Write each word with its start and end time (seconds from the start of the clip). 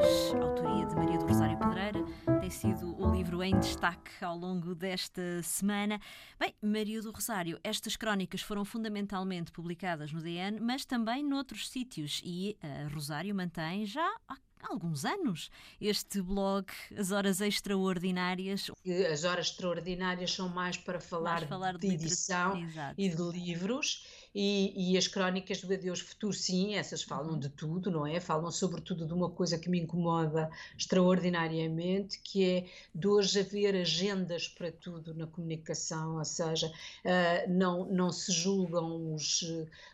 autoria 0.00 0.86
de 0.86 0.94
Maria 0.94 1.18
do 1.18 1.26
Rosário 1.26 1.58
Pedreira, 1.58 2.02
tem 2.40 2.50
sido 2.50 2.96
o 3.00 3.10
livro 3.10 3.42
em 3.42 3.58
destaque 3.58 4.24
ao 4.24 4.36
longo 4.36 4.74
desta 4.74 5.42
semana. 5.42 6.00
Bem, 6.38 6.54
Maria 6.62 7.02
do 7.02 7.10
Rosário, 7.10 7.60
estas 7.62 7.96
crónicas 7.96 8.40
foram 8.40 8.64
fundamentalmente 8.64 9.52
publicadas 9.52 10.12
no 10.12 10.20
DN, 10.20 10.58
mas 10.60 10.84
também 10.84 11.22
noutros 11.22 11.68
sítios 11.68 12.20
e 12.24 12.56
a 12.62 12.88
Rosário 12.92 13.34
mantém 13.34 13.84
já 13.84 14.08
há 14.28 14.36
alguns 14.62 15.04
anos 15.04 15.50
este 15.80 16.20
blog 16.22 16.66
As 16.96 17.10
Horas 17.10 17.40
Extraordinárias. 17.40 18.70
As 19.12 19.24
Horas 19.24 19.46
Extraordinárias 19.48 20.32
são 20.32 20.48
mais 20.48 20.76
para 20.76 21.00
falar, 21.00 21.40
mais 21.40 21.48
falar 21.48 21.76
de, 21.76 21.88
de, 21.88 21.94
edição 21.94 22.56
e 22.96 23.08
de 23.08 23.22
livros 23.22 24.06
e, 24.34 24.92
e, 24.92 24.96
as 24.96 25.08
crónicas 25.08 25.60
do 25.60 25.72
Adeus 25.72 26.00
Futuro, 26.00 26.32
sim, 26.32 26.76
essas 26.76 27.02
falam 27.02 27.36
de 27.36 27.48
tudo, 27.48 27.90
não 27.90 28.06
é? 28.06 28.20
Falam 28.20 28.50
sobretudo 28.50 29.04
de 29.04 29.12
uma 29.12 29.28
coisa 29.28 29.58
que 29.58 29.68
me 29.68 29.80
incomoda 29.80 30.48
extraordinariamente, 30.78 32.20
que 32.20 32.44
é 32.44 32.66
de 32.94 33.08
hoje 33.08 33.40
haver 33.40 33.74
agendas 33.74 34.46
para 34.46 34.70
tudo 34.70 35.12
na 35.14 35.26
comunicação, 35.26 36.18
ou 36.18 36.24
seja, 36.24 36.68
uh, 36.68 37.50
não, 37.50 37.86
não 37.86 38.12
se 38.12 38.30
julgam 38.30 39.14
os, 39.14 39.44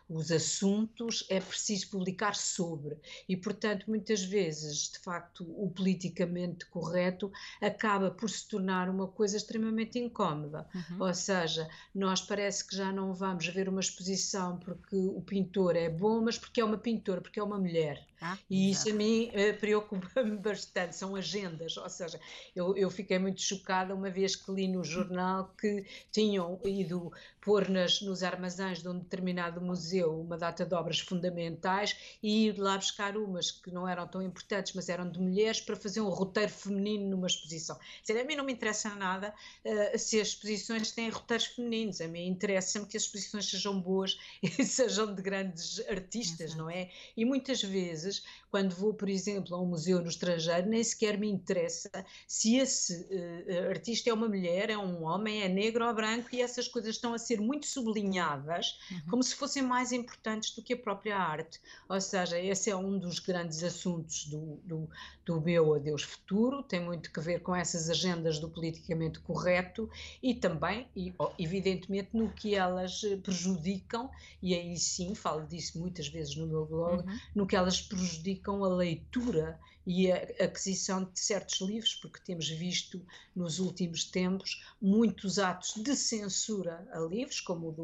os 0.07 0.31
assuntos, 0.31 1.25
é 1.29 1.39
preciso 1.39 1.89
publicar 1.89 2.35
sobre. 2.35 2.95
E, 3.27 3.35
portanto, 3.35 3.85
muitas 3.87 4.23
vezes, 4.23 4.91
de 4.91 4.99
facto, 4.99 5.43
o 5.57 5.71
politicamente 5.71 6.67
correto 6.67 7.31
acaba 7.59 8.11
por 8.11 8.29
se 8.29 8.47
tornar 8.47 8.87
uma 8.87 9.07
coisa 9.07 9.35
extremamente 9.35 9.97
incómoda. 9.97 10.67
Uhum. 10.75 11.07
Ou 11.07 11.13
seja, 11.13 11.67
nós 11.93 12.21
parece 12.21 12.67
que 12.67 12.75
já 12.75 12.91
não 12.91 13.15
vamos 13.15 13.47
ver 13.47 13.67
uma 13.67 13.79
exposição 13.79 14.26
porque 14.57 14.95
o 14.95 15.21
pintor 15.21 15.75
é 15.75 15.89
bom, 15.89 16.21
mas 16.21 16.37
porque 16.37 16.61
é 16.61 16.65
uma 16.65 16.77
pintora, 16.77 17.21
porque 17.21 17.39
é 17.39 17.43
uma 17.43 17.57
mulher. 17.57 18.05
Ah, 18.19 18.35
e 18.49 18.71
isso 18.71 18.89
a 18.89 18.93
mim 18.93 19.29
uh, 19.29 19.59
preocupa-me 19.59 20.37
bastante, 20.41 20.95
são 20.95 21.15
agendas, 21.15 21.77
ou 21.77 21.87
seja, 21.87 22.19
eu, 22.55 22.75
eu 22.75 22.89
fiquei 22.89 23.19
muito 23.19 23.41
chocada 23.41 23.93
uma 23.93 24.09
vez 24.09 24.35
que 24.35 24.51
li 24.51 24.67
no 24.67 24.83
jornal 24.83 25.53
que 25.59 25.85
tinham 26.11 26.59
ido 26.65 27.11
pôr 27.39 27.69
nas, 27.69 28.01
nos 28.01 28.23
armazéns 28.23 28.81
de 28.81 28.89
um 28.89 28.97
determinado 28.97 29.61
museu 29.61 30.19
uma 30.19 30.35
data 30.35 30.65
de 30.65 30.73
obras 30.73 30.99
fundamentais 30.99 32.17
e 32.21 32.47
ir 32.47 32.57
lá 32.57 32.75
buscar 32.75 33.15
umas 33.15 33.51
que 33.51 33.71
não 33.71 33.87
eram 33.87 34.07
tão 34.07 34.21
importantes, 34.21 34.73
mas 34.73 34.89
eram 34.89 35.09
de 35.09 35.19
mulheres, 35.19 35.61
para 35.61 35.75
fazer 35.75 36.01
um 36.01 36.09
roteiro 36.09 36.51
feminino 36.51 37.11
numa 37.11 37.27
exposição. 37.27 37.79
Dizer, 38.01 38.19
a 38.19 38.25
mim 38.25 38.35
não 38.35 38.43
me 38.43 38.51
interessa 38.51 38.93
nada 38.95 39.31
uh, 39.63 39.97
se 39.97 40.19
as 40.19 40.29
exposições 40.29 40.91
têm 40.91 41.09
roteiros 41.09 41.45
femininos, 41.45 42.01
a 42.01 42.07
mim 42.07 42.27
interessa-me 42.27 42.87
que 42.87 42.97
as 42.97 43.03
exposições 43.03 43.47
sejam 43.47 43.79
boas 43.79 44.16
sejam 44.63 45.13
de 45.13 45.21
grandes 45.21 45.79
artistas, 45.87 46.51
Exato. 46.51 46.61
não 46.61 46.69
é? 46.69 46.89
E 47.15 47.25
muitas 47.25 47.61
vezes, 47.61 48.23
quando 48.49 48.75
vou, 48.75 48.93
por 48.93 49.09
exemplo, 49.09 49.55
a 49.55 49.61
um 49.61 49.65
museu 49.65 50.01
no 50.01 50.09
estrangeiro, 50.09 50.67
nem 50.67 50.83
sequer 50.83 51.17
me 51.17 51.29
interessa 51.29 51.89
se 52.27 52.57
esse 52.57 52.93
uh, 52.93 53.69
artista 53.69 54.09
é 54.09 54.13
uma 54.13 54.27
mulher, 54.27 54.69
é 54.69 54.77
um 54.77 55.03
homem, 55.03 55.41
é 55.41 55.49
negro 55.49 55.85
ou 55.85 55.93
branco, 55.93 56.29
e 56.33 56.41
essas 56.41 56.67
coisas 56.67 56.95
estão 56.95 57.13
a 57.13 57.17
ser 57.17 57.39
muito 57.39 57.65
sublinhadas, 57.65 58.79
uhum. 58.91 59.01
como 59.09 59.23
se 59.23 59.35
fossem 59.35 59.63
mais 59.63 59.91
importantes 59.91 60.55
do 60.55 60.61
que 60.61 60.73
a 60.73 60.77
própria 60.77 61.17
arte. 61.17 61.59
Ou 61.89 61.99
seja, 61.99 62.39
esse 62.39 62.69
é 62.69 62.75
um 62.75 62.97
dos 62.97 63.19
grandes 63.19 63.63
assuntos 63.63 64.25
do, 64.25 64.59
do, 64.63 64.89
do 65.25 65.41
meu 65.41 65.73
Adeus 65.73 66.03
Futuro, 66.03 66.63
tem 66.63 66.79
muito 66.79 67.11
que 67.11 67.19
ver 67.19 67.41
com 67.41 67.55
essas 67.55 67.89
agendas 67.89 68.39
do 68.39 68.49
politicamente 68.49 69.19
correto 69.19 69.89
e 70.21 70.33
também, 70.33 70.87
e, 70.95 71.13
evidentemente, 71.37 72.09
no 72.13 72.29
que 72.29 72.55
elas 72.55 73.01
prejudicam 73.23 74.06
e 74.41 74.53
aí 74.53 74.77
sim 74.77 75.15
falo 75.15 75.45
disso 75.47 75.79
muitas 75.79 76.07
vezes 76.07 76.35
no 76.35 76.47
meu 76.47 76.65
blog, 76.65 77.05
uhum. 77.05 77.19
no 77.35 77.47
que 77.47 77.55
elas 77.55 77.81
prejudicam 77.81 78.63
a 78.63 78.69
leitura 78.69 79.59
e 79.87 80.11
a 80.11 80.17
aquisição 80.43 81.05
de 81.05 81.17
certos 81.17 81.61
livros, 81.61 81.95
porque 81.95 82.19
temos 82.19 82.49
visto 82.49 83.01
nos 83.33 83.57
últimos 83.57 84.03
tempos 84.03 84.61
muitos 84.81 85.39
atos 85.39 85.75
de 85.81 85.95
censura 85.95 86.85
a 86.91 86.99
livros, 86.99 87.39
como 87.39 87.69
o, 87.69 87.71
do, 87.71 87.83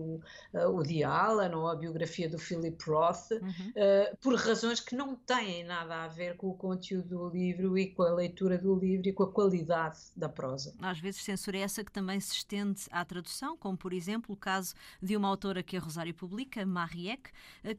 uh, 0.53 0.69
o 0.69 0.84
de 0.84 1.01
Alan 1.01 1.56
ou 1.56 1.69
a 1.69 1.75
biografia 1.75 2.28
do 2.28 2.38
Philip 2.38 2.78
Roth, 2.85 3.31
uhum. 3.31 3.40
uh, 3.40 4.17
por 4.17 4.35
razões 4.35 4.81
que 4.81 4.95
não 4.95 5.16
têm 5.16 5.63
nada 5.63 6.03
a 6.03 6.07
ver 6.09 6.35
com 6.35 6.50
o 6.50 6.53
conteúdo 6.53 7.07
do 7.07 7.29
livro 7.29 7.78
e 7.78 7.88
com 7.88 8.03
a 8.03 8.13
leitura 8.13 8.57
do 8.57 8.75
livro 8.75 9.07
e 9.07 9.13
com 9.13 9.23
a 9.23 9.31
qualidade 9.31 10.00
da 10.13 10.28
prosa. 10.28 10.75
Às 10.81 11.00
vezes 11.00 11.23
censura 11.23 11.57
é 11.57 11.61
essa 11.61 11.85
que 11.85 11.91
também 11.91 12.19
se 12.19 12.34
estende 12.34 12.81
à 12.91 13.05
tradução, 13.05 13.55
como 13.55 13.78
por 13.78 13.94
exemplo 13.94 14.34
o 14.34 14.38
caso 14.38 14.73
de 15.01 15.16
uma 15.16 15.29
autora 15.29 15.63
que 15.63 15.78
a 15.78 15.79
Rosário 15.79 16.12
publica, 16.13 16.66
Mariette, 16.66 17.31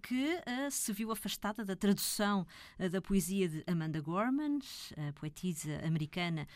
que 0.02 0.34
uh, 0.36 0.70
se 0.70 0.92
viu 0.92 1.10
afastada 1.12 1.64
da 1.64 1.76
tradução 1.76 2.46
uh, 2.78 2.88
da 2.88 3.00
poesia 3.00 3.48
de 3.48 3.64
Amanda 3.66 4.00
Gorman, 4.00 4.58
poetisa 5.14 5.80
americana 5.84 6.46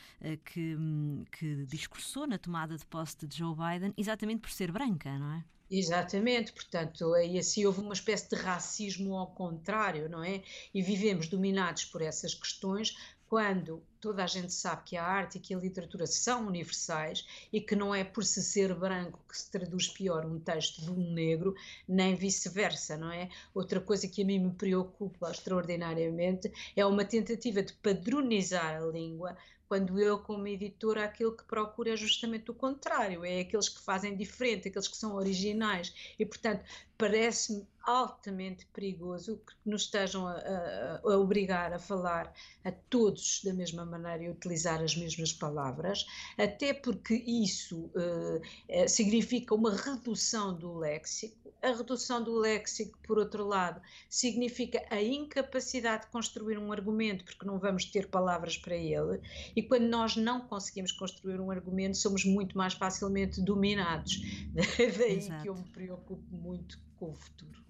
que, 0.45 0.77
um, 0.77 1.25
que 1.31 1.67
discursou 1.67 2.27
na 2.27 2.39
tomada 2.39 2.77
de 2.77 2.85
posse 2.87 3.27
de 3.27 3.37
Joe 3.37 3.55
Biden, 3.55 3.93
exatamente 3.97 4.41
por 4.41 4.51
ser 4.51 4.71
branca, 4.71 5.19
não 5.19 5.33
é? 5.33 5.45
Exatamente, 5.71 6.51
portanto, 6.53 7.13
aí 7.13 7.39
assim 7.39 7.67
houve 7.67 7.81
uma 7.81 7.93
espécie 7.93 8.31
de 8.31 8.37
racismo 8.37 9.15
ao 9.15 9.27
contrário, 9.27 10.09
não 10.09 10.25
é? 10.25 10.43
E 10.73 10.81
vivemos 10.81 11.29
dominados 11.29 11.85
por 11.85 12.01
essas 12.01 12.35
questões 12.35 12.97
quando 13.29 13.83
toda 14.01 14.25
a 14.25 14.27
gente 14.27 14.53
sabe 14.53 14.83
que 14.85 14.97
a 14.97 15.05
arte 15.05 15.37
e 15.37 15.41
que 15.41 15.55
a 15.55 15.59
literatura 15.59 16.07
são 16.07 16.47
universais 16.47 17.27
e 17.53 17.61
que 17.61 17.77
não 17.77 17.95
é 17.95 18.03
por 18.03 18.25
se 18.25 18.43
ser 18.43 18.75
branco 18.75 19.21
que 19.29 19.37
se 19.37 19.51
traduz 19.51 19.89
pior 19.89 20.25
um 20.25 20.39
texto 20.39 20.81
de 20.81 20.91
um 20.91 21.13
negro, 21.13 21.55
nem 21.87 22.15
vice-versa, 22.15 22.97
não 22.97 23.13
é? 23.13 23.29
Outra 23.55 23.81
coisa 23.81 24.09
que 24.09 24.23
a 24.23 24.25
mim 24.25 24.39
me 24.39 24.53
preocupa 24.53 25.31
extraordinariamente 25.31 26.51
é 26.75 26.87
uma 26.87 27.05
tentativa 27.05 27.63
de 27.63 27.75
padronizar 27.75 28.83
a 28.83 28.87
língua, 28.87 29.37
quando 29.69 30.01
eu, 30.01 30.19
como 30.19 30.49
editora, 30.49 31.05
aquilo 31.05 31.37
que 31.37 31.45
procuro 31.45 31.91
é 31.91 31.97
justamente 31.97 32.51
o 32.51 32.55
contrário, 32.55 33.23
é 33.23 33.41
aqueles 33.41 33.69
que 33.69 33.83
fazem 33.83 34.17
diferente, 34.17 34.69
aqueles 34.69 34.89
que 34.89 34.97
são 34.97 35.15
originais. 35.15 35.93
E, 36.19 36.25
portanto, 36.25 36.65
parece-me 36.99 37.65
altamente 37.89 38.67
perigoso 38.67 39.41
que 39.47 39.55
nos 39.65 39.85
estejam 39.85 40.27
a, 40.27 40.33
a, 40.33 41.01
a, 41.03 41.19
obrigar 41.19 41.73
a 41.73 41.79
falar 41.79 42.35
a 42.63 42.71
todos 42.71 43.41
da 43.43 43.55
mesma 43.55 43.87
maneira 43.87 44.25
e 44.25 44.29
utilizar 44.29 44.83
as 44.83 44.95
mesmas 44.95 45.33
palavras, 45.33 46.05
até 46.37 46.75
porque 46.75 47.15
isso 47.15 47.91
uh, 47.95 48.89
significa 48.89 49.55
uma 49.55 49.75
redução 49.75 50.55
do 50.55 50.77
léxico. 50.77 51.49
A 51.63 51.69
redução 51.69 52.23
do 52.23 52.35
léxico, 52.35 52.99
por 53.05 53.19
outro 53.19 53.47
lado, 53.47 53.81
significa 54.09 54.85
a 54.91 55.03
incapacidade 55.03 56.05
de 56.05 56.13
construir 56.13 56.59
um 56.59 56.71
argumento, 56.71 57.25
porque 57.25 57.47
não 57.47 57.59
vamos 57.59 57.87
ter 57.87 58.09
palavras 58.09 58.59
para 58.59 58.77
ele, 58.77 59.21
e 59.57 59.63
quando 59.63 59.89
nós 59.89 60.15
não 60.15 60.43
conseguimos 60.43 60.93
construir 60.93 61.41
um 61.41 61.51
argumento, 61.51 61.97
somos 61.97 62.25
muito 62.25 62.57
mais 62.57 62.75
facilmente 62.75 63.41
dominados. 63.41 64.21
Daí 64.99 65.17
Exato. 65.17 65.43
que 65.43 65.49
eu 65.49 65.55
me 65.55 65.65
preocupo 65.65 66.23
muito 66.31 66.88
com 66.99 67.11
o 67.11 67.15
futuro. 67.15 67.65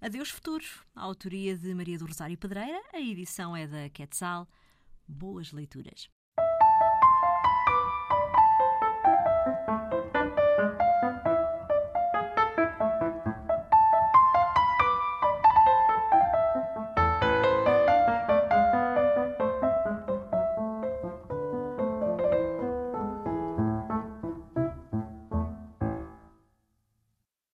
Adeus 0.00 0.28
Futuro, 0.28 0.64
a 0.94 1.02
autoria 1.02 1.56
de 1.56 1.72
Maria 1.72 1.96
do 1.96 2.06
Rosário 2.06 2.36
Pedreira, 2.36 2.82
a 2.92 3.00
edição 3.00 3.56
é 3.56 3.66
da 3.66 3.88
Quetzal. 3.88 4.46
Boas 5.08 5.52
leituras. 5.52 6.10